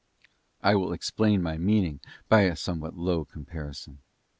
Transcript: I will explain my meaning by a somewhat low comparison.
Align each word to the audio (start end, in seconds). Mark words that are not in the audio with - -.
I 0.63 0.73
will 0.73 0.93
explain 0.93 1.43
my 1.43 1.59
meaning 1.59 1.99
by 2.27 2.41
a 2.45 2.55
somewhat 2.55 2.95
low 2.97 3.23
comparison. 3.23 3.99